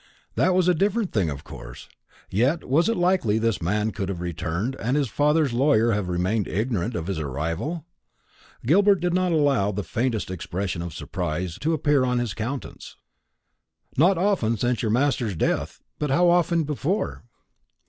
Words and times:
That 0.33 0.55
was 0.55 0.67
a 0.67 0.73
different 0.73 1.11
thing, 1.11 1.29
of 1.29 1.43
course; 1.43 1.87
yet 2.31 2.67
was 2.67 2.89
it 2.89 2.97
likely 2.97 3.37
this 3.37 3.61
man 3.61 3.91
could 3.91 4.09
have 4.09 4.19
returned, 4.19 4.75
and 4.77 4.97
his 4.97 5.07
father's 5.09 5.53
lawyer 5.53 5.91
have 5.91 6.07
remained 6.09 6.47
ignorant 6.47 6.95
of 6.95 7.05
his 7.05 7.19
arrival? 7.19 7.85
Gilbert 8.65 8.95
did 8.95 9.13
not 9.13 9.31
allow 9.31 9.71
the 9.71 9.83
faintest 9.83 10.31
expression 10.31 10.81
of 10.81 10.91
surprise 10.95 11.59
to 11.59 11.73
appear 11.73 12.03
on 12.03 12.17
his 12.17 12.33
countenance. 12.33 12.95
"Not 13.95 14.17
often 14.17 14.57
since 14.57 14.81
your 14.81 14.89
master's 14.89 15.35
death: 15.35 15.79
but 15.99 16.09
how 16.09 16.29
often 16.31 16.63
before?" 16.63 17.21